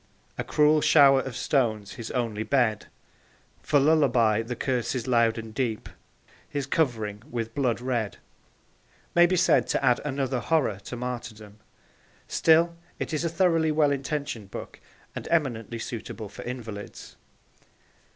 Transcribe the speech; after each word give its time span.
A 0.35 0.43
cruel 0.43 0.81
shower 0.81 1.19
of 1.21 1.35
stones 1.35 1.93
his 1.93 2.09
only 2.09 2.41
bed, 2.41 2.87
For 3.61 3.79
lullaby 3.79 4.41
the 4.41 4.55
curses 4.55 5.05
loud 5.05 5.37
and 5.37 5.53
deep, 5.53 5.87
His 6.49 6.65
covering 6.65 7.21
with 7.29 7.53
blood 7.53 7.79
red 7.79 8.17
may 9.13 9.27
be 9.27 9.35
said 9.35 9.67
to 9.67 9.85
add 9.85 10.01
another 10.03 10.39
horror 10.39 10.79
to 10.85 10.95
martyrdom. 10.95 11.59
Still 12.27 12.75
it 12.97 13.13
is 13.13 13.23
a 13.23 13.29
thoroughly 13.29 13.71
well 13.71 13.91
intentioned 13.91 14.49
book 14.49 14.79
and 15.15 15.27
eminently 15.29 15.77
suitable 15.77 16.29
for 16.29 16.41
invalids. 16.45 17.15